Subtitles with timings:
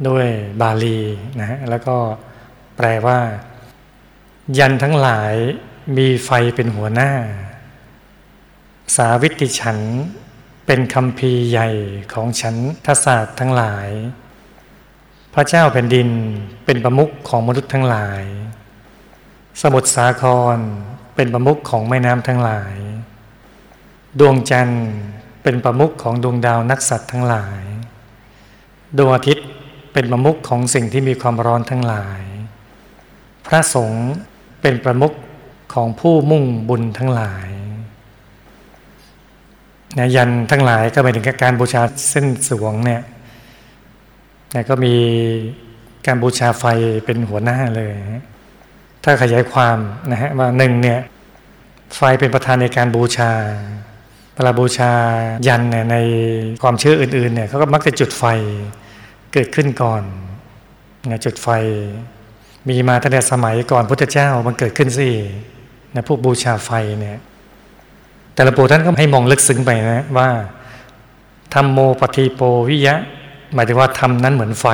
[0.07, 0.27] ด้วย
[0.61, 0.99] บาลี
[1.39, 1.97] นะฮะแล้วก็
[2.77, 3.19] แปลว่า
[4.57, 5.33] ยันทั้งหลาย
[5.97, 7.11] มีไฟเป็นหัวหน้า
[8.95, 9.79] สาวิติฉัน
[10.65, 11.69] เป็นคำพีใหญ่
[12.13, 13.89] ของฉันทศาสตร์ทั้งหลาย
[15.33, 16.07] พระเจ้าแผ่นดิน
[16.65, 18.23] เป็นประมุขของมนุษย์ทั้งหลาย
[19.61, 20.23] สมุทรสาค
[20.55, 20.57] ร
[21.15, 22.75] เป็นประมุขของแม่น้ำทั้งหลาย
[24.19, 24.87] ดวงจันทร์
[25.43, 27.61] เป็นประมุขของดวงดาวนักสัตว์ทั้งหลาย
[28.97, 29.47] ดวงอาทิตย์
[29.93, 32.21] เป็นประมุขของสิ่งที่มีความร้อนทั้งหลาย
[33.47, 34.05] พระสงฆ์
[34.61, 35.13] เป็นประมุข
[35.73, 37.47] ของผู้มุ่งบุญทั้งหลาย
[39.97, 43.01] นะยันทั้งหลายก็หมายถึงการบูชาเส้นสวงเนี่ย
[44.53, 44.95] นะก็มี
[46.05, 46.65] การบูชาไฟ
[47.05, 47.93] เป็นหัวหน้าเลย
[49.09, 49.77] ถ้าขยายความ
[50.11, 50.99] นะฮะว่าหนึ่งเนี่ย
[51.95, 53.31] ไฟเป็นประธานในการบูชา
[54.35, 54.91] เวลาบูชา
[55.47, 55.97] ยันเนี่ยใน
[56.61, 58.23] ความเชื่ออื่นๆเนี่ยเขาก็มักจะจุดไฟ
[59.33, 60.03] เกิดขึ้นก่อน
[61.09, 61.47] นะจุดไฟ
[62.69, 65.09] มีมาตั้งแต่สมัยก่อนพุทธเจ้ามันเกิดขึ้นสิ
[65.95, 67.19] นะพวกบูชาไฟเนี่ย
[68.35, 70.29] แต่ละปู่ท่านก็ให้มองลึกซึ้งไปนะว่า
[71.53, 72.95] ธรรมโมปฏิโปวิยะ
[73.53, 74.67] หมายถึงว่าธรรมนั้นเหมือนไฟ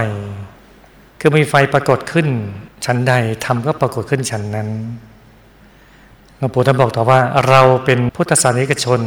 [1.26, 2.28] คือมีไฟปรากฏขึ้น
[2.86, 3.14] ชั้นใด
[3.46, 4.70] ธรรมก็ปรากฏขึ้นชั้นนั้น
[6.38, 9.02] หลวงปู่ท่านบอกต่อว่า เราเป็นพุทธศาสนิกชน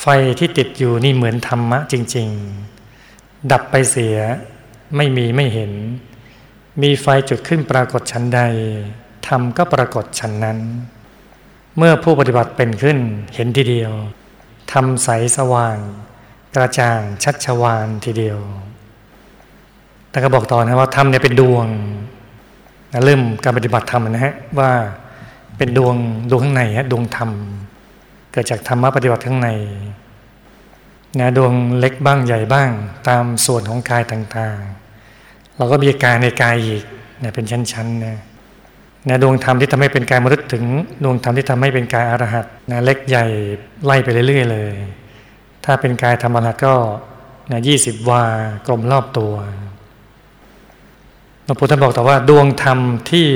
[0.00, 0.06] ไฟ
[0.38, 2.28] ที่ติดอยู่นี่เหมือนธรรมะจริง
[2.88, 4.16] ๆ ดับไปเสีย
[4.96, 5.72] ไม่มีไม่เห็น
[6.82, 8.40] มีไฟจุดขึ้นปรากฏชั้นใด
[9.26, 10.58] ธรรมก็ปรากฏชั้นนั้น
[11.76, 12.98] เมื่อผู้ปฏิบัติเป็นขึ้น
[13.34, 13.92] เห็นทีเดียว
[14.72, 15.78] ทำใสสว่าง
[16.54, 18.40] กระจ่างชัดชวานทีเดียว
[20.12, 21.66] แต่ก็บอกต่อนะว่าธรรมเนี่ยเป็นดวง
[22.92, 24.70] นะเริ่มการปฏิบัติธรรมนะฮะว่า
[25.58, 25.96] เป็นดวง
[26.30, 27.30] ดวงข้างในฮะดวงธรรม
[28.32, 29.48] เกิดจากธรรมะปฏิบัติข้างใน
[31.20, 32.70] นะดวงเล็กบ้างใหญ่บ้าง
[33.08, 36.84] ตามส่วนของกายต่างๆ เราก็มีกายในกายอีก
[37.22, 38.16] นะเป็นชั้นๆนะ
[39.08, 40.64] นะดวงธรรมที่ทำให้เป็นกายมรุษถึง
[41.04, 43.26] ดวงธรรมที่ทำให้เป็นกายอรหัตนะเล็กใหญ่
[43.84, 44.74] ไล่ไปเรื่อยๆเลย
[45.64, 46.74] ถ้าเป็นกายธรรมะก็
[47.50, 48.24] นะยี่สิบวา
[48.66, 49.34] กลมรอบตัว
[51.52, 52.78] งปู่ท่านบอกแต่ว่า ดวงธรรม
[53.10, 53.26] ที่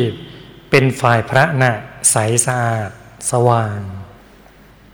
[0.71, 1.75] เป็นฝ่ายพระนะ่ะ
[2.11, 2.17] ใส
[2.47, 2.91] สะอาด
[3.31, 3.79] สว่าง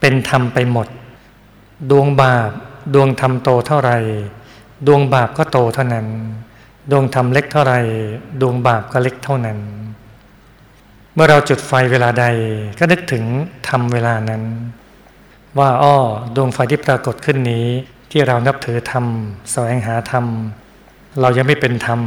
[0.00, 0.88] เป็นธรรมไปหมด
[1.90, 2.50] ดวงบาป
[2.94, 3.92] ดวงธรรมโตเท่าไร
[4.86, 6.06] ดวงบาปก็โตเท่านั้น
[6.90, 7.74] ดวงธรรมเล็กเท่าไร
[8.40, 9.58] ดวงบาปก็เล็กเท่านั้น
[11.14, 12.26] เมื่อเราจุดไฟเวลาใด
[12.78, 13.24] ก็นึกถึง
[13.68, 14.42] ทำเวลานั้น
[15.58, 15.96] ว่าอ้อ
[16.36, 17.66] ดวงไฟที่ปรากฏขึ้นนี้
[18.10, 19.04] ที่เรานับถือธรรม
[19.50, 20.24] แสวงหาธรรม
[21.20, 22.00] เรายังไม่เป็นธรรม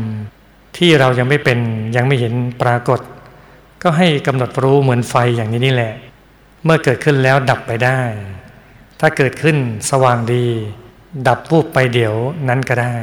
[0.78, 1.60] ที่เรายังไม่เป็น
[1.96, 3.00] ยังไม่เห็นปรากฏ
[3.84, 5.94] ก็ให้กำหนดรู้เหมือนไฟอย่างนี้นี่แหละ
[6.64, 8.02] เมื่อเกิดขึ้นแล้วดับไปได้
[9.00, 9.58] ถ้าเกิดขึ้น
[9.92, 10.46] สว่างดี
[11.28, 12.16] ดับวูบไปเดี๋ยว
[12.50, 12.96] นั้นก็ได้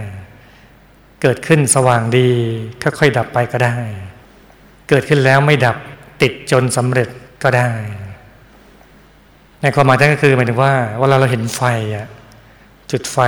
[1.22, 2.28] เกิดขึ้นสว่างดี
[2.82, 3.76] ค่อยๆดับไปก็ได้
[4.88, 5.76] เกิดขึ้นแล้วไม่ดับ
[6.22, 7.08] ติดจนสำเร็จ
[7.42, 7.70] ก็ได้
[9.62, 11.62] ในความหมายนั้นก็คือหมายถึงว่าเวลาเราเห็นไฟ
[11.94, 12.06] อะ
[12.90, 13.18] จุดไฟ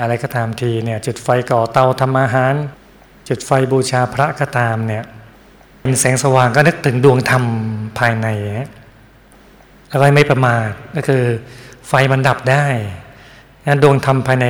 [0.00, 2.54] อะไรก็ตามทีเนี่ย จุดไฟก่อเตาทำอาหาร
[3.28, 5.04] จุดไฟบูชาพระก็ตามเนี่ย
[5.82, 7.42] เป็นแสงสว่างก็นึกถึงดวงธรรม
[7.98, 8.28] ภายใน
[9.88, 11.22] แล้วไม่ประมาทก็คือ
[11.88, 12.66] ไฟมันดับได้
[13.66, 14.46] งั้นดวงธรรมภายใน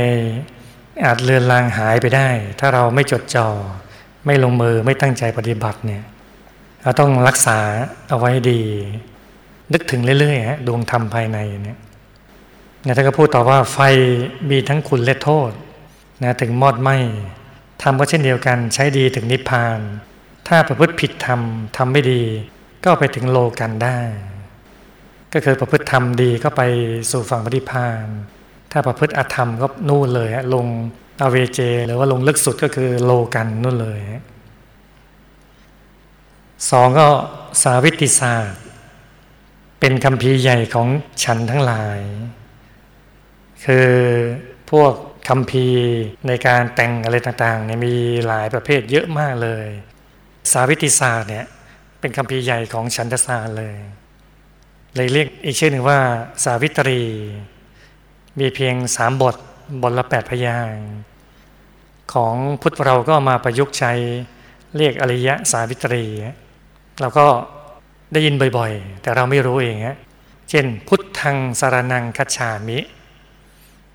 [1.04, 2.28] อาจเลือนลางหายไปได้
[2.60, 3.48] ถ้าเราไม่จดจอ่อ
[4.26, 6.02] ไม่ลงมือไม่ตั้งใจปฏิบัติเนี่ย
[6.82, 7.58] เราต้องรักษา
[8.08, 8.60] เอาไว้ดี
[9.72, 11.78] นึกถึงเรื่อยๆฮะดวงธรรมภายในเนี่ย
[12.84, 13.78] นะท่านก็พูดต่อว่าไฟ
[14.50, 15.50] มีทั้งคุณและโทษ
[16.22, 16.90] นะถึงมอดไหม
[17.82, 19.78] ทำก็เช่นเดียวกันใช้ดีถึงนิพพาน
[20.48, 21.40] ถ้าประพฤติผิดธรรม
[21.76, 22.22] ทำไม่ดี
[22.84, 23.98] ก็ไปถึงโลกันได้
[25.32, 26.62] ก็คือประพฤติธรรมดีก็ไป
[27.10, 28.04] สู่ฝั่งปฏิพาน
[28.72, 30.66] ถ้าประพฤติอธรรมก็นู่นเลยลง
[31.22, 33.98] อเวเจ หรือว่าลงลึกสุดก็คือโลกันนู่นเลย
[36.70, 37.08] สองก็
[37.62, 38.62] สาวิติศาสตร์
[39.80, 40.88] เป็นคำพีใหญ่ของ
[41.24, 41.98] ฉันทั้งหลาย
[43.64, 43.88] คือ
[44.70, 44.92] พวก
[45.28, 45.66] คำพี
[46.28, 47.94] ในการแต่งอะไรต่างๆเนี่ยมี
[48.26, 49.66] หลายประเภทเยอะมากเลย
[50.52, 51.46] สาวิติศาสตร์เนี่ย
[52.00, 53.76] เป็นคำพีใหญ่ของฉันทสารเลย
[54.96, 55.98] เลยเรียกอีกชื่อหนึ่งว่า
[56.44, 57.02] สาวิตรี
[58.38, 59.36] มีเพียงสามบท
[59.82, 60.72] บทละแปดพยาง
[62.12, 63.92] ของพุทธเราก็มาประยุกต์ใช้
[64.76, 66.04] เรียกอริยะสาวิตรี
[67.00, 67.26] เราก็
[68.12, 69.98] ได้ยินบ่อยๆ แต่เราไม่รู้เองฮะ
[70.50, 72.78] เช่น พุทธังสารนังคัจฉามิ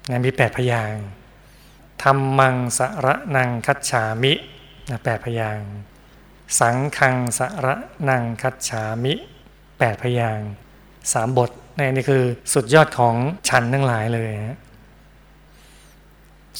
[0.09, 0.93] นะมีแปดพยาง
[2.03, 4.33] ธรรมังสารนังคัจฉามิ
[4.89, 5.59] นะแปดพยาง
[6.59, 7.67] สังฆังสาร
[8.09, 9.13] นังคัจฉามิ
[9.79, 10.39] แปดพยาง
[11.13, 11.49] สามบท
[11.95, 12.23] นี่คือ
[12.53, 13.15] สุดยอดของ
[13.49, 14.59] ฉันทั้งหลายเลยฮะ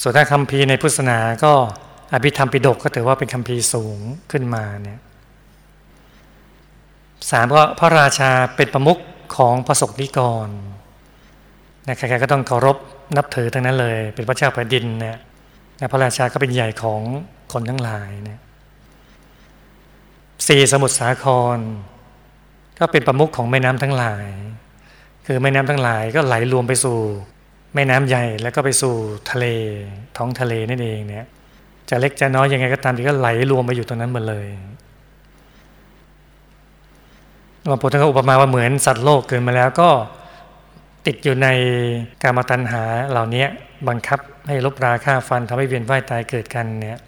[0.02, 1.54] ส่วนถ้าคำพีในพุทธศาสนาก็
[2.14, 3.98] อภิธรรมปิฎกก็ถือว่าเป็นคำพีสูง
[4.32, 5.00] ขึ้นมาเนี่ย
[7.32, 9.00] สามก็พระราชาเป็นประมุข
[9.38, 10.50] ของพระสกนิกร
[11.86, 12.78] นะใครๆก็ต้องเคารพ
[13.18, 15.18] นับถือทั้งนั้นเลย เป็นพระเจ้าแผ่นดินเนี่ย
[15.92, 17.02] พระราชาก็เป็นใหญ่ของ
[17.54, 18.40] คนทั้งหลายเนี่ย
[20.48, 21.26] สี่สมุทรสาค
[21.56, 21.58] ร
[22.80, 24.28] ก็เป็นประมุขของแม่น้ำทั้งหลาย
[25.26, 26.98] คือแม่น้ำทั้งหลายก็ไหลรวมไปสู่
[27.76, 28.96] แม่น้ำใหญ่แล้วก็ไปสู่
[29.30, 29.46] ทะเล
[30.18, 31.26] ท้องทะเลนั่นเองเนี่ย
[31.90, 34.48] จะเล็กจะน้อยยังไงก็ตามที่ก็ไหลรวมไปอยู่ตรงนั้นหมดเลย
[37.66, 39.90] หลวงปู่ท่านก็อุปมาว่าเหมือนสัตว์โลกเกิดมาแล้วก็
[41.06, 41.48] ติดอยู่ใน
[42.22, 43.46] การมาตัญหาเหล่านี้
[43.88, 47.00] บังคับให้ลบราค่าฟันทำให้เวียนว่ายตายเกิดกันเนี่ย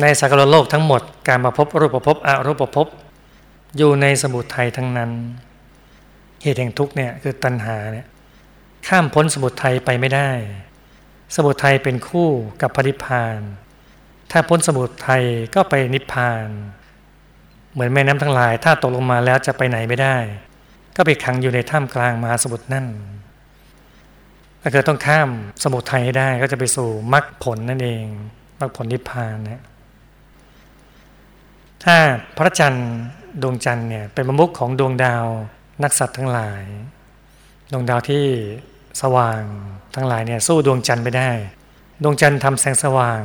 [0.00, 2.86] ในสักรโลกทั้งหมดการมาพบรูปภพอรูปภพ
[3.76, 5.10] อยู่ในสมุทัยทั้งนั้น
[6.42, 8.06] เหตุแห่งทุกเนี่ยคือตัณหาเนี่ย
[8.88, 10.30] ข้ามพ้นสมุทัยไปไม่ได้
[11.34, 12.28] สมุทัยเป็นคู่
[12.62, 13.38] กับปริพาน
[14.30, 15.24] ถ้าพ้นสมุทัย
[15.54, 16.46] ก็ไปนิพพาน
[17.72, 20.16] เหมือนแม่น้ำทั้งหลาย ถ้าตกลงมาแล้วจะไปไหนไม่ได้
[20.96, 22.86] ก็ไปขังอยู่ในถ้ำกลางมหาสมุทรนั่น
[24.62, 25.28] ถ้าเกิดต้องข้าม
[25.62, 28.04] สมุทรไทยให้ได้ก็จะไปสู่มรรคผลนั่นเอง
[28.60, 29.62] มรรคผลนิพพานเนี่ย
[31.84, 31.96] ถ้า
[32.36, 32.90] พระจันทร์
[33.42, 35.24] ดวงจันทร์เนี่ยเป็นประมุขของดวงดาว
[35.82, 36.62] นักสัตว์ทั้งหลาย
[37.72, 38.24] ดวงดาวที่
[39.00, 39.42] สว่าง
[39.94, 41.30] ทั้งหลายเนี่ยสู้ดวงจันทร์ไม่ได้
[42.02, 43.22] ดวงจันทร์ทำแสงสว่าง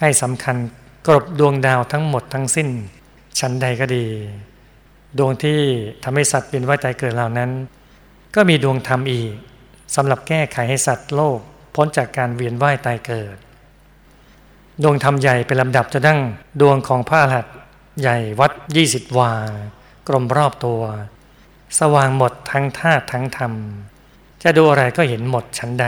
[0.00, 0.56] ให้สำคัญ
[1.06, 2.68] กรบดวงดาวทั้งหมดทั้งสิ้น
[3.38, 4.06] ชั้นใดก็ดี
[5.18, 5.58] ดวงที่
[6.04, 7.50] ทำให้สัตว์เป็นว่ายตายเกิดเหล่านั้น
[8.34, 9.32] ก็มีดวงธรรมอีก
[9.94, 11.38] สำหรับแก้ไขให้สัตว์โลก
[11.74, 13.36] พ้นจากการเวียนว่ายตายเกิด
[14.82, 16.20] ดวงธรรมใหญ่เป็นลำดับจะดั้ง
[16.60, 17.46] ดวงของพระหัต
[18.00, 19.32] ใหญ่วัดยี่สิบวา
[20.08, 20.82] กลมรอบตัว
[21.78, 23.52] สว่างหมดทั้งธาตุทั้งธรรม
[24.42, 25.86] จะดูอะไรก็เห็นหมดชั้นใด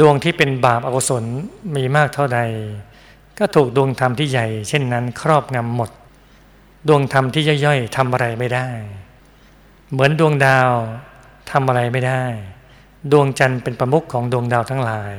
[0.00, 1.24] ดวงที่เป็นบาปอกุศล
[1.76, 2.40] มีมากเท่าใด
[3.38, 5.90] ก็ถูกดวงธรรมที่ใหญ่ เช่นนั้นครอบงำหมด
[6.88, 8.68] ดวงธรรมที่ย่อยๆทำอะไรไม่ได้
[9.90, 10.70] เหมือนดวงดาว
[11.50, 12.24] ทำอะไรไม่ได้
[13.12, 15.14] ดวงจันทร์เป็นประมุขของดวงดาวทั้งหลาย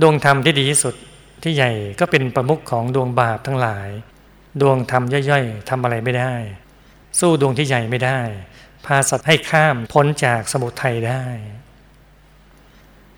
[0.00, 0.94] ดวงธรรมที่ดีที่สุด
[1.42, 1.70] ที่ใหญ่
[2.00, 3.88] ก็เป็นประมุขของดวงบาปทั้งหลาย
[4.60, 6.32] ดวงธรรมย่อยๆทำอะไรไม่ได้
[7.20, 8.18] สู้ดวงที่ใหญ่ไม่ได้
[8.86, 11.22] พาสัตว์ให้ข้ามพ้นจากสมุทัยได้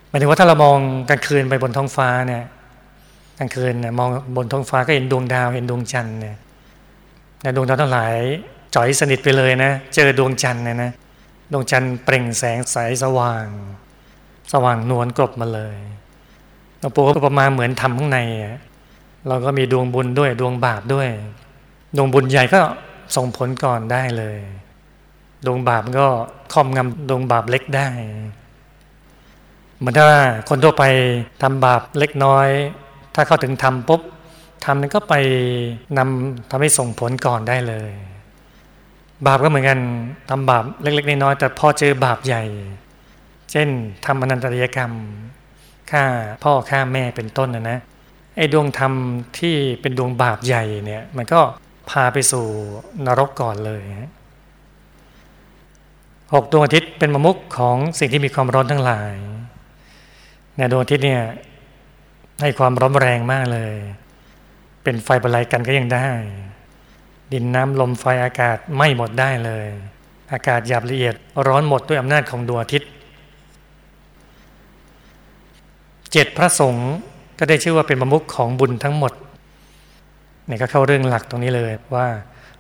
[0.09, 0.79] หมายถึงว่าถ้าเรามอง
[1.09, 2.45] กลางคืนไปบนท้องฟ้าเนี่ย
[3.39, 6.37] กลางคืนเนี่ยมองบนท้องฟ้าก็เห็นดวงดาวเห็นดวงจันทร์เนี่ย
[7.57, 8.15] ดวงดาวทั้งหลาย
[8.75, 10.93] จ่อยสนิทไปเลยนะ เจอดวงจันทร์เนี่ยนะ
[11.53, 13.47] ดวงจันทร์เปล่งแสงใสสว่าง
[14.53, 15.77] สว่างนวลกลบมาเลย
[16.79, 18.19] หลวงปู่ก็ประมาณเหมือนทำข้างใน
[19.29, 21.09] เราก็มีดวงบุญด้วยดวงบาปด้วย
[21.97, 22.61] ดวงบุญใหญ่ก็
[23.17, 24.39] ส่งผลก่อนได้เลย
[25.47, 26.07] ดวงบาปก็
[26.53, 27.89] คอมงำดวงบาปเล็กได้
[29.79, 30.07] เหมือนถ้า
[30.49, 30.85] คนทั่วไป
[31.43, 32.49] ทำบาปเล็กน้อย
[33.15, 34.01] ถ้าเข้าถึงทำปุ๊บ
[34.65, 35.15] ทำนั้นก็ไป
[35.99, 37.93] นำทำให้ส่งผลก่อนได้เลย
[39.27, 39.79] บาปก็เหมือนกัน
[40.31, 42.45] ทำบาปเล็ก ๆน้อยๆแต่พอเจอบาปใหญ่
[43.51, 43.69] เช่น
[44.07, 44.93] ทำอนันตริยกรรม
[45.91, 46.05] ฆ่า
[46.43, 47.79] พ่อฆ่าแม่เป็นต้นนะนะ
[48.37, 48.93] ไอ้ดวงธรรม
[49.39, 51.41] ที่เป็นดวงบาปใหญ่เนี่ยมันก็
[51.91, 52.47] พาไปสู่
[53.07, 53.81] นรกก่อนเลย
[56.35, 59.15] หกดวงอาทิตย์เป็นมมุกของสิ่งที่มีความร้อนทั้งหลาย
[60.57, 61.23] ในดวงอาทิตย์เนี่ย
[62.41, 63.75] ให้ความร้อนแรงมากเลย
[64.83, 66.09] เป็นไฟบรรลัยกันก็ยังได้
[67.33, 69.67] ดินน้ำลมไฟอากาศไม่หมดได้เลย
[70.33, 71.15] อากาศหยาบละเอียด
[71.47, 72.91] ร้อนหมดด้วยอำนาจของดวงอาทิตย์
[76.13, 76.91] เจ็ดพระสงฆ์
[77.39, 79.13] ก็ได้ชื่อว่าเป็นประมุขของบุญทั้งหมด
[80.47, 82.07] เนี่ยก็เข้าเรื่องหลักตรงนี้เลยว่า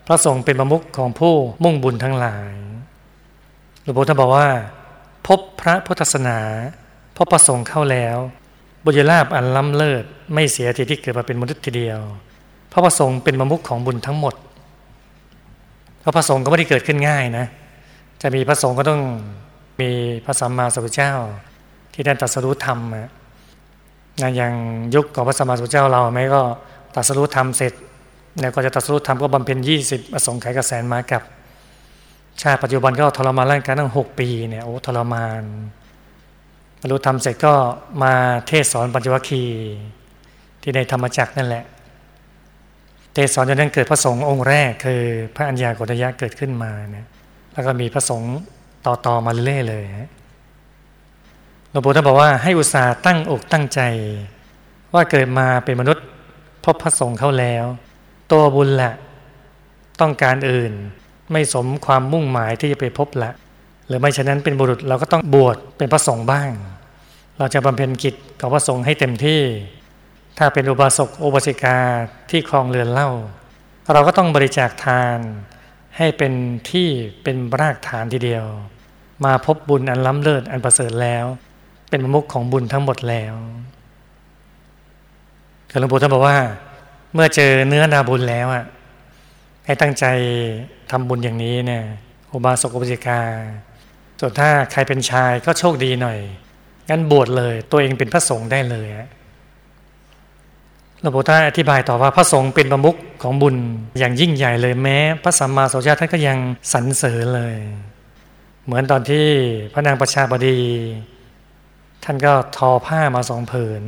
[0.07, 1.35] พระสงฆ์เป็นประมุขของผู้
[1.65, 2.55] มุ่งบุญทั้งหลาย
[3.83, 4.49] หลวงพ่อท่านบอกว่า
[5.27, 6.39] พบพระพุทธศาสนา
[7.17, 8.17] พบประสงค์เข้าแล้ว
[8.85, 12.01] บุญลาบอันล้ำเลิศไม่เสียทีที่เกิดมาเป็นมนุษย์ทีเดียว
[12.73, 14.35] พระประสงค์เป็นมมุขของบุญทั้งหมด
[16.03, 17.47] พราะประสงค์ก็ไม่ได้เกิดขึ้นง่ายนะ
[18.23, 19.03] จะมีพระสงฆ์ก็ต้อง
[19.81, 19.91] มี
[20.25, 21.13] พระสัมมาสัมพุทธเจ้า
[21.93, 23.11] ที่ได้ตรัสรู้ธรรมนะ
[24.37, 24.55] อย่าง
[24.95, 26.41] ยุคของพระสัมมาสัมพุทธเจ้าเราไหมก็
[26.95, 27.73] ตรัสรู้ธรรมเสร็จ
[28.39, 31.23] เนี่ยก็จะตัดสู้ทำก็บำเพ็ญยี่สิบอสงไขยกระแสนมากับ
[32.41, 35.43] ชาติปัจจุบันก็ทรมานร่างกายตั้งหกปีเนี่ยโอ้ทรมาน
[36.81, 37.53] บรรลุธรรมเสร็จก็
[38.03, 38.13] มา
[38.47, 39.55] เทศสอนปัญจวัคคีย์
[40.63, 41.65] ที่ในธรรมจักรนั่นแหละ
[43.15, 45.03] เทศสอนจนนั้นเกิดพระสงฆ์องค์แรกคือ
[45.37, 47.07] พระอัญญาโกฏยะเกิดขึ้นมาเนี่ย
[47.53, 48.35] แล้วก็มีพระสงฆ์
[48.87, 49.85] ต่อๆมาเรื่อยๆเลย
[51.71, 53.81] หลวงปู่ท่านบอกว่าให้อุตส่าห์ตั้งอกตั้งใจ
[54.95, 56.05] ว่าเกิดมาเป็นมนุษย์
[56.65, 57.65] พบพระสงฆ์เข้าแล้ว
[58.33, 58.93] ตัวบุญละ
[60.01, 60.73] ต้องการอื่น
[61.33, 63.31] ไม่สมความมุ่งหมายที่จะไปพบละ
[63.87, 66.51] หรือไม่ฉะนั้นเป็นบุรุษเราก็ต้องบวชเป็นพระสงฆ์บ้าง
[67.39, 69.41] เราจะบำเพ็ญกิจกับพระสงฆ์ให้เต็มที่
[70.39, 71.79] ถ้าเป็นอุบาสกอุบาสิกา
[72.31, 73.11] ที่คลองเรือนเล่า
[73.93, 75.19] เราก็ต้องบริจาคทาน
[75.97, 76.33] ให้เป็น
[76.71, 76.89] ที่
[77.23, 78.47] เป็นรากฐานทีเดียว
[79.25, 81.25] มาพบบุญอันล้ำเลิศอันประเสริฐแล้ว
[81.91, 83.35] เป็นมุกของบุญทั้งหมดแล้ว
[85.81, 86.39] หลวงปู่ท่านบอกว่า
[87.15, 88.65] เมื่อเจอเนื้อนาบุญแล้วอะ
[89.67, 90.05] ให้ตั้งใจ
[90.91, 91.85] ทำบุญอย่างนี้เนี่ย
[92.33, 93.21] อุบาสกอุบาสิกา
[94.21, 96.19] ส่วนถ้าใครเป็นชายก็โชคดีหน่อย
[96.91, 98.89] งั้นบวชเลย ตัวเองเป็นพระสงฆ์ได้เลย
[101.03, 103.57] หลวงปู่ท่านอธิบายต่อว่าพระสงฆ์เป็นประมุขของบุญ
[103.99, 106.39] อย่างยิ่งใหญ่เลยแม้ พระสัมมาสัมพุทธเจ้าท่านก็ยัง
[106.73, 107.57] สรรเสริญเลย
[108.65, 109.27] เหมือนตอนที่
[109.73, 110.61] พระนางประชาบดี
[112.05, 113.83] ท่านก็ทอผ้ามาสองผืน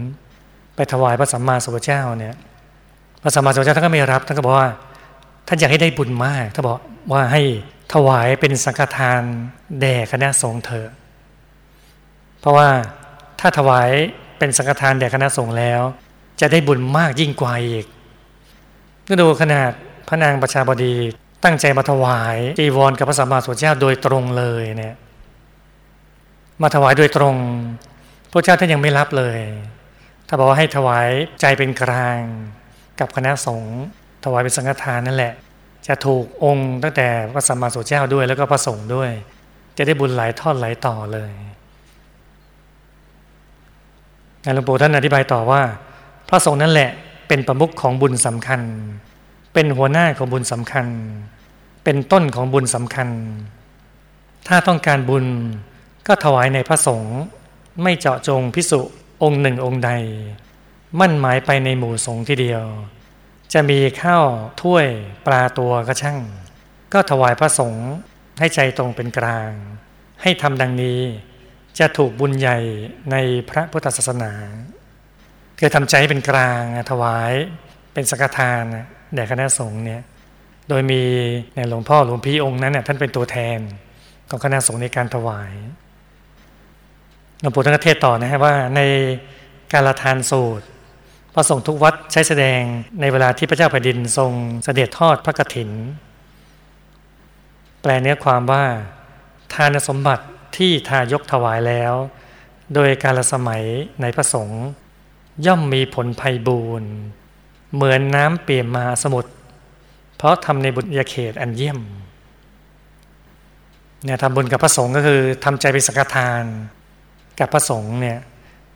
[0.76, 2.36] ไปถวายพระสัมมาสัมพุทธเจ้าเนี่ย
[3.22, 4.70] พระสัมมาสัมพุทธเจ้าท่านก็ไม่รับท่านก็บอกว่า
[5.48, 6.78] ท่านอยากให้ได้บุญมากท่านบอก
[7.12, 7.42] ว่าให้
[7.92, 9.22] ถวายเป็นสังฆทาน
[9.80, 10.90] แด่คณะสงฆ์เถอะ
[12.40, 12.68] เพราะว่า
[13.40, 13.88] ถ้าถวาย
[14.38, 15.82] เป็นสังฆทานแด่คณะสงฆ์แล้ว
[16.42, 17.86] จะได้บุญมากยิ่งกว่าอีก
[19.08, 19.70] ก็ดูขนาด
[20.08, 20.94] พระนางประชาบดี
[21.44, 24.94] ตั้งใจมาถวายจีวรกับพระสัมมาสัมพุทธเจ้าโดยตรงเลยเนี่ย
[26.62, 27.34] มาถวายโดยตรง
[28.30, 29.38] พระเจ้าท่านยังไม่รับเลย
[30.28, 31.08] ถ้าบอกว่าให้ถวาย
[31.40, 32.20] ใจเป็นกลาง
[33.00, 33.78] กับคณะสงฆ์
[34.24, 35.32] ถวายเป็นสังฆทานนั่นแหละ
[35.86, 39.10] จะถูกองค์ตั้งแต่พระสัมมาสัมพุทธเจ้าด้วยแล้วก็พระสงฆ์ด้วย
[39.76, 41.32] จะได้บุญหลายทอดหลายต่อเลย
[44.54, 45.62] หลวงปู่ท่านอธิบายต่อว่า
[46.32, 46.90] ระสงฆ์นั่นแหละ
[47.28, 48.60] เป็นประมุขของบุญสำคัญ
[49.54, 50.86] เป็นหัวหน้าของบุญสำคัญ
[51.84, 53.08] เป็นต้นของบุญสำคัญ
[54.48, 55.26] ถ้าต้องการบุญ
[56.06, 57.16] ก็ถวายในพระสงฆ์
[57.82, 58.80] ไม่เจาะจงพิสุ
[59.22, 59.90] องค์หนึ่งองค์ใด
[61.00, 62.64] มั่นหมายไปในหมู่สงฆ์ทีเดียว
[63.52, 64.24] จะมีข้าว
[64.62, 64.86] ถ้วย
[65.26, 66.18] ปลาตัวก็ช่าง
[66.92, 67.88] ก็ถวายพระสงฆ์
[68.38, 69.50] ให้ใจตรงเป็นกลาง
[70.22, 71.00] ให้ทำดังนี้
[71.78, 72.58] จะถูกบุญใหญ่
[73.10, 73.16] ใน
[73.50, 74.32] พระพุทธศาสนา
[75.64, 77.32] คือทำใจให้เป็นกลางถวาย
[77.94, 78.62] เป็นสักทาน
[79.14, 80.02] แด่คณะสงฆ์เนี่ย
[80.68, 81.02] โดยมี
[81.68, 83.58] หลวงพ่อหลวงพี่องค์นั้นเนี่ยท่านเป็นตัวแทน
[84.28, 85.52] ของคณะสงฆ์ในการถวาย
[87.40, 88.80] หลวงปู่ท่านเทศต่อนะครับว่าใน
[89.72, 90.66] การละทานสูตร
[91.34, 92.60] พระสงฆ์ทุกวัดใช้แสดง
[93.00, 94.32] ในเวลาที่พระเจ้าแผ่นดินทรง
[94.64, 95.70] เสด็จทอดพระกฐิน
[97.80, 98.64] แปลเนื้อความว่า
[99.54, 100.24] ทานสมบัติ
[100.56, 101.92] ที่ทายกถวายแล้ว
[102.74, 103.62] โดยการละสมัย
[104.02, 104.64] ในพระสงฆ์
[105.46, 106.90] ย่อมมีผลภัยบูรณ์
[107.74, 109.32] เหมือนน้ำเปี่ยมมาสมุทร
[110.16, 111.78] เพราะทำในบุญญาเขตอันเยี่ยม
[114.04, 116.42] เนี่ยทำบุญกับพระสงฆ์ก็คือทำใจเป็นสักทาน
[117.40, 118.18] กับพระสงฆ์เนี่ย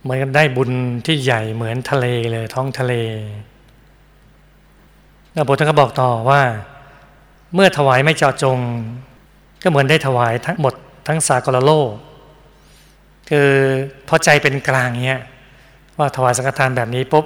[0.01, 0.71] เหมือนกันได้บุญ
[1.05, 2.93] ที่ใหญ่เหมือนทะเลเลยท้องทะเล
[5.33, 6.41] แล้วบทท่านก็บอกต่อว่า
[7.53, 8.59] เมื่อถวายไม่เจาะจง
[9.63, 10.73] ก็เหมือนได้ถวายทั้งหมด
[11.07, 11.91] ทั้งสากลโลก
[13.29, 13.49] คือ
[14.07, 15.21] พอใจเป็นกลางเนี้ย
[15.97, 17.25] ว่าถวายสังฆทานแบบนี้ปุ๊บ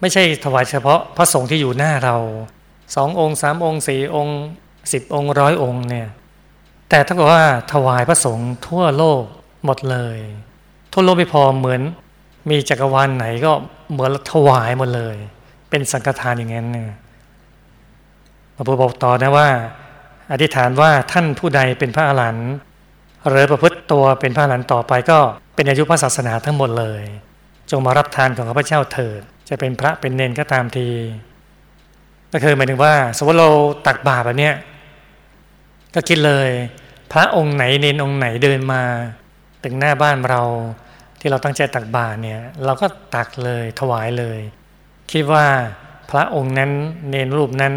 [0.00, 2.16] ไม่ใช่ถวายเฉพาะพระสงฆ์ที่อยู่หน้าเรา
[2.94, 4.40] สององค์สามองค์สี่องค์
[4.92, 6.08] สิบองค์ร้อยองค์เนี่ย
[6.90, 9.22] แต่ถ้ากับว่าถวายพระสงฆ์ทั่วโลก
[9.64, 10.18] หมดเลย
[10.92, 11.80] ทั่วโลกไม่พอเหมือน
[12.50, 13.52] มีจักรวาลไหนก็
[13.92, 15.16] เหมือนถวายหมดเลย
[15.70, 16.90] เป็นสังฆทานอย่างนั้นเนี่ย
[18.56, 19.48] พระพุทธบอกต่อนะว่า
[20.32, 22.50] อธิษฐานว่าท่านผู้ใดเป็นพระอรหันต์
[23.28, 25.18] หรือประพฤติตัวเป็นพระอรหันต์ต่อไปก็
[25.54, 27.02] เป็นอายุพระศาสนาทั้งหมดเลย
[27.70, 30.88] จงมารับทานของข้าพเจ้าเถิด จะเป็นพระเป็นเนนก็ตามที
[32.32, 33.50] ก็คือหมายถึงว่าสมมติเรา
[33.86, 34.54] ตักบาตรแบบนี้ย
[35.94, 36.48] ก็คิดเลย
[37.12, 38.82] พระองค์ไหนเนนองค์ไหนเดินมา
[39.64, 40.42] ถึงหน้าบ้านเรา
[41.20, 44.38] ที่เราตั้งใจตักบาตรเนี่ย เราก็ตักเลยถวายเลย
[45.12, 45.46] คิดว่า
[46.10, 46.70] พระองค์นั้น
[47.10, 47.74] เนรรูปนั้น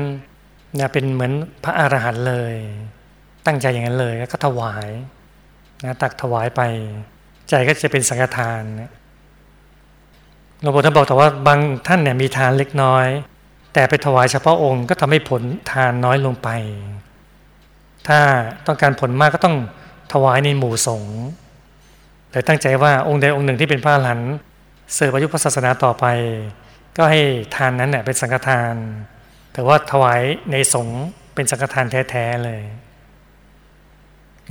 [0.76, 1.32] เนี่ยเป็นเหมือน
[1.64, 2.54] พระอรหันต์เลย
[3.46, 4.90] ตั้งใจอย่างนั้นเลยแล้วก็ถวาย
[5.84, 6.62] นะตักถวายไป
[7.50, 8.62] ใจก็จะเป็นสังฆทาน
[10.62, 13.06] หลวงพ่ท่านบอกแต่ว่าบางท่านเนี่ยมีทานเล็กน้อย
[13.74, 16.50] แต่ไปถวายเฉพาะองค์ก็ทำให้ผลทานน้อยลงไป
[18.08, 18.20] ถ้า
[18.66, 19.56] ต้องการผลมากก็ต้อง
[20.14, 21.16] ถวายในหมู่สงฆ์
[22.32, 24.20] แต่ตั้งใจว่าองค์ใดองค์หนึ่งที่เป็นพระหลัน
[24.94, 26.06] เสร์ฟอายุพระศาสนาต่อไป
[26.98, 27.22] ก็ให้
[27.56, 28.74] ทานนั้นเนี่ยเป็นสังฆทาน
[29.54, 30.22] แต่ว่าถวาย
[30.52, 31.04] ในสงฆ์
[31.36, 32.62] เป็นสังฆทานแท้ๆเลย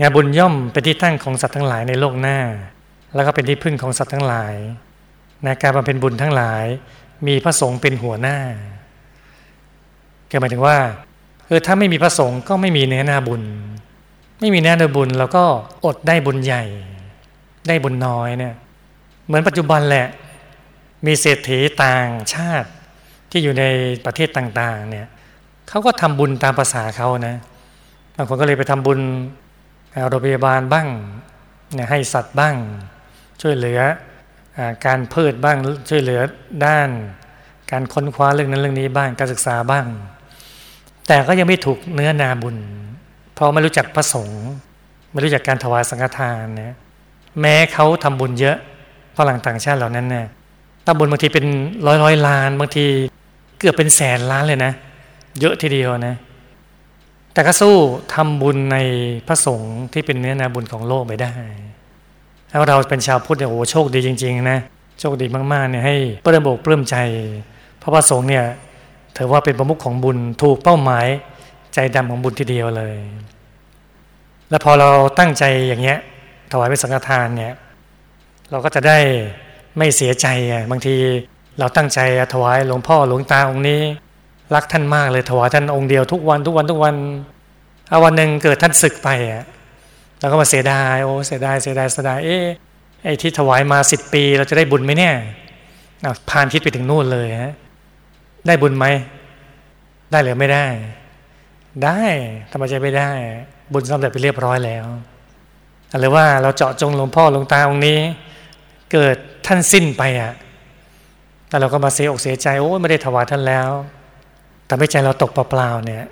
[0.01, 2.39] งานบุญย่อมเป็นที่ตั้งของสัตว์ทั้งหลายในโลกหน้า
[3.15, 4.55] แล้วก็เป็นที่พึ่งของสัตว์ทั้งหลาย
[5.45, 6.65] ในการบำเพ็ญบุญทั้งหลาย
[7.27, 8.39] มีพระสงฆ์เป็นหัวหน้า
[10.31, 10.79] ก็หมายถึงว่า
[11.47, 13.43] เออถ้าไม่มีพระสงฆ์ก็ไม่มีเนื้อนาบุญ
[14.41, 15.45] ไม่มีเนื้อนาบุญเราก็
[15.85, 16.65] อดได้บุญใหญ่
[17.69, 18.55] ได้บุญน้อยเนี่ย
[19.27, 20.07] เหมือนปัจจุบันแหละ
[21.07, 22.69] มีเศรษฐีต่างชาติ
[23.31, 23.65] ที่อยู่ใน
[24.05, 25.07] ประเทศต่างๆ เนี่ย
[25.69, 27.37] เขาก็ทำบุญตามภาษาเขานะ
[28.17, 29.01] บางคนก็เลยไปทำบุญ
[30.09, 30.87] โรงพยาบาลบ้าง
[31.75, 32.55] เนี่ยให้สัตว์บ้าง
[33.41, 33.81] ช่วยเหลือ
[34.87, 35.57] การเพิดบ้าง
[35.89, 36.21] ช่วยเหลือ
[36.67, 36.89] ด้าน
[37.71, 39.87] การค้นคว้าเรื่องนั้นเรื่องนี้บ้างการศึกษาบ้าง
[41.09, 42.57] แต่ก็ยังไม่ถูกเนื้อนาบุญ
[43.35, 44.45] เพราะไม่รู้จักพระสงฆ์
[45.13, 46.77] ไม่รู้จักการถวายสังฆทานนะ
[47.41, 48.57] แม้เขาทำบุญเยอะ
[49.17, 50.27] ฝรั่งต่างชาติเหล่านั้นเนี่ย
[50.87, 51.47] ทำบุญบางทีเป็น
[51.87, 52.87] ร้อยร้อยล้าน บางที
[53.59, 54.73] เกือบเป็นแสนล้านเลยนะ
[55.41, 56.17] เยอะทีเดียวนะ
[57.33, 57.75] แต่ก็สู้
[58.15, 58.77] ทำบุญใน
[59.27, 61.35] พระสงฆ์ที่เป็นเนื้อนาบุญของโลกไปได้
[62.57, 64.59] แล้วเราเป็นชาวพุทธเนี่ยโอ้โชคดีจริงๆนะ
[65.01, 66.97] โชคดีมากๆเนี่ยให้ปลื้มอกปลื้มใจ
[67.83, 68.45] พระพระสงฆ์เนี่ย
[69.17, 71.07] ถือว่าเป็นประมุขของบุญถูกเป้าหมาย
[71.75, 72.97] ใจดำของบุญทีเดียวเลย
[74.51, 75.99] แล้วพอเราตั้งใจอย่างเงี้ย
[76.53, 77.55] ถวายเป็นสังฆทานเนี่ย
[78.51, 78.99] เราก็จะได้
[79.79, 80.95] ไม่เสียใจอะบางที
[81.59, 82.01] เราตั้งใจ
[82.35, 83.81] ถวายหลวงพ่อหลวงตาองค์นี้
[84.55, 86.95] รักท่านมากเลยถวายท่านองค์เดียวทุกวันทุกวันทุกวัน
[87.89, 89.45] เอาวันหนึ่งเกิดท่านศึกไปอะ
[90.21, 92.47] เราก็มาเสียดาย โอ้เสียดายเสียดายเสียดายเอ๊ะ
[93.05, 95.15] ไอ้ที่ถวายมาสิบปี เราจะได้บุญไหมเนี่ย
[96.31, 97.55] ผ่านคิดไปถึงนู่นเลยฮะ
[98.47, 98.87] ได้บุญไหม
[100.11, 100.67] ได้หรือไม่ได้
[101.85, 102.03] ได้
[102.51, 103.11] ทำไมจะไม่ได้
[103.73, 104.87] บุญสำเร็จไปเรียบร้อยแล้ว
[106.01, 107.99] หรือว่าเราเจาะจงหลวงพ่อหลวงตาองค์นี้
[108.93, 110.33] เกิดท่านสิ้นไปอะ
[111.49, 113.71] แต่เราก็มาเสียอกเสียใจโอ้ไม่ได้ถวายท่านแล้ว
[114.67, 116.07] แต่ไม่ใจเราตกเปล่าๆเนี่ย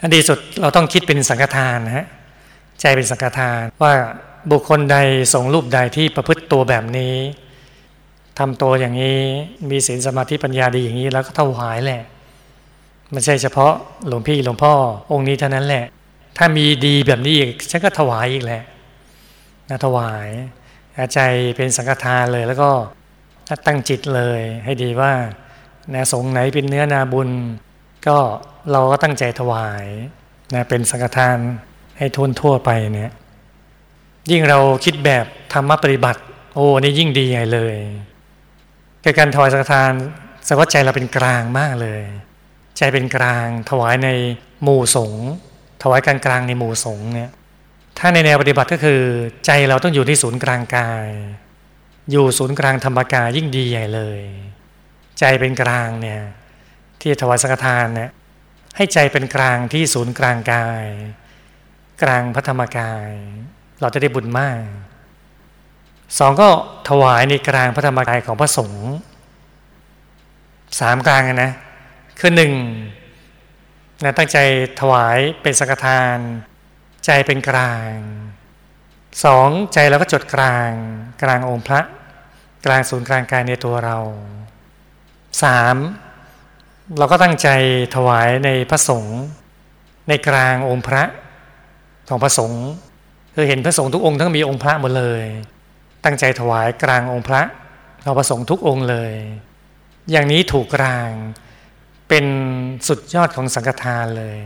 [0.00, 2.06] อันดีสุดเราต้องคิดเป็นสังฆทานนะฮะ
[2.80, 3.94] ใจเป็นสังฆทานว่า
[4.50, 4.96] บุคคลใด
[5.34, 7.14] ส่งรูปใดที่ประพฤติตัวแบบนี้
[8.38, 9.18] ทำตัวอย่างนี้
[9.70, 12.02] มีศีลสมาธิปัญญาดีอย่างนี้แล้วก็ถวายแหละ
[13.12, 13.72] ไม่ใช่เฉพาะ
[14.08, 14.72] หลวงพี่หลวงพ่อ
[15.12, 15.84] องค์นี้เท่านั้นแหละ
[16.38, 18.62] ถ้ามีดีแบบนี้อีกฉันก็ถวายอีกแหละ
[19.68, 20.28] นะถวาย
[21.14, 21.20] ใจ
[21.56, 22.70] เป็นสังฆทานเลยแล้วก็
[23.66, 25.12] ตั้งจิตเลยให้ดีว่า
[25.94, 27.28] นะสงไหนเป็นเนื้อนาบุญ
[28.06, 28.18] ก็
[28.72, 29.84] เราก็ตั้งใจถวาย
[30.54, 31.38] นะเป็นสังฆทาน
[32.02, 33.12] ให้ทุนทั่วไปเนี่ย
[34.30, 36.20] ยิ่งเราคิดแบบธรรมปฏิบัติ
[36.54, 37.76] โอ้นี่ยิ่งดีใหญ่เลย
[39.18, 39.92] การถวายสังฆทาน
[40.48, 42.02] สวัสใจเราเป็นกลางมากเลย
[42.78, 44.08] ใจเป็นกลาง ถวายใน
[44.62, 45.26] หมู่สงฆ์
[45.82, 47.30] ถวายการกลางในหมู่สงฆ์เนี่ย
[47.98, 49.00] ถ้าในแนวปฏิบัติก็คือ
[49.46, 51.08] ใจเราต้องอยู่ที่ศูนย์กลางกาย
[52.10, 54.20] อยู่ศูนย์กลางธรรมกายยิ่งดีใหญ่เลย
[55.18, 56.20] ใจเป็นกลางเนี่ย
[57.00, 58.10] ที่ถวายสังฆทานเนี่ย
[58.76, 60.84] ให้ใจเป็นกลางที่ศูนย์กลางกาย
[62.02, 63.10] กลางพระธรรมกาย
[63.80, 64.62] เราจะได้บุญมาก
[66.18, 66.48] สองก็
[66.88, 68.90] ถวายในกลางพระธรรมกายของพระสงฆ์
[70.80, 71.52] สามกลางนะ
[72.18, 72.52] คือหนึ่ง
[74.02, 74.38] นะตั้งใจ
[74.80, 76.16] ถวายเป็นสังฆทาน
[77.06, 77.92] ใจเป็นกลาง
[79.24, 80.70] สองใจเราก็จดกลาง
[81.22, 81.80] กลางองค์พระ
[82.66, 83.98] กลางศูนย์กลางกายในตัวเรา
[85.42, 85.76] สาม
[86.98, 87.48] เราก็ตั้งใจ
[87.94, 89.20] ถวายในพระสงฆ์
[90.08, 91.02] ในกลางองค์พระ
[92.12, 92.64] ของพระสงฆ์
[93.34, 95.24] คือเห็นพระสงฆ์ทุกองค์ทั้งมีองค์พระหมดเลย
[96.04, 97.42] ตั้งใจถวายกลางองค์พระ
[98.04, 99.12] ของพระสงฆ์ทุกองค์เลย
[100.10, 101.10] อย่างนี้ถูกกลาง
[102.08, 102.24] เป็น
[102.88, 104.38] สุดยอดของสังฆทานเลย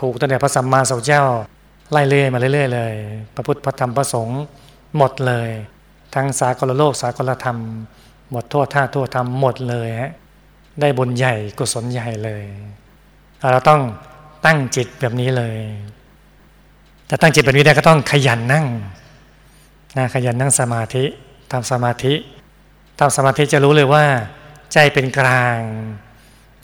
[0.00, 1.24] ถูกตั้งแต่พระสัมมาสัมพุทธเจ้า
[1.92, 2.94] ไล่เรื่อยมาเรื่อยๆเลย
[3.34, 4.40] พระพุทธพระธรรมพระสงฆ์
[4.96, 5.48] หมดเลย
[6.14, 7.58] ทั้งสากลโลกสากลธรรม
[8.30, 10.12] หมดทั่วท่าทั่วธรรมหมดเลยฮะ
[10.80, 12.42] ได้บุญใหญ่กุศลใหญ่เลย
[13.52, 13.80] เราต้อง
[14.46, 15.58] ตั้งจิตแบบนี้เลย
[17.10, 18.66] แต่ตั้งจิตแบบนี้ได้ก็ต้องขยันนั่ง
[19.96, 21.04] นะขยันนั่งสมาธิ
[21.52, 22.14] ทำสมาธิ
[22.98, 24.04] ทำสมาธิจะรู้เลยว่า
[24.72, 25.58] ใจเป็นกลาง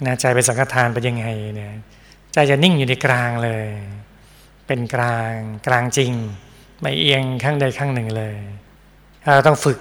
[0.06, 1.74] นะใจเป็นสังฆทานเป็นยังไงเนี่ย
[2.32, 3.66] ใจจะนิ่งอยู่ในกลางเลย
[4.66, 5.32] เป็นกลาง
[5.66, 6.12] กลางจริง
[6.80, 8.36] ไม่เอียงข้างใดข้างหนึ่งเลย
[9.34, 9.78] เราต้องฝึก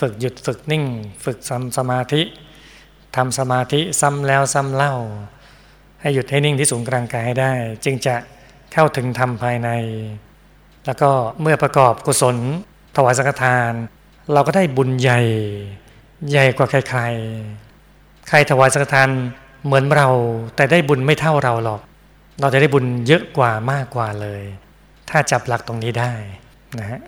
[0.00, 0.84] ฝึกหยุดฝึกนิ่ง
[1.24, 2.22] ฝึกทำสมาธิ
[3.16, 4.94] ทำสมาธิซ้ำแล้วซ้ำเล่า
[6.00, 7.52] ให้หยุดให้นิ่งที่สูงกลางกายให้ได้
[7.84, 8.14] จึงจะ
[8.72, 9.70] เข้าถึงธรรมภายใน
[10.86, 12.36] แล้วก็เมื่อประกอบกุศล
[12.96, 13.72] ถวายสังฆทาน
[14.32, 15.20] เราก็ได้บุญใหญ่
[16.30, 19.08] ใหญ่กว่าใครๆ ใครถวายสังฆทาน
[19.64, 20.08] เหมือนเรา
[20.56, 21.80] แต่ได้บุญไม่เท่าเราหรอก
[22.40, 24.42] เราจะได้บุญเยอะกว่ามากกว่าเลย
[25.10, 26.12] ถ้าจับหลักตรงนี้ได้
[26.78, 27.00] นะฮะ